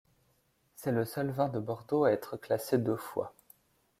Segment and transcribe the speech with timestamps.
[0.77, 3.35] C’est le seul vin de Bordeaux à être classé deux fois.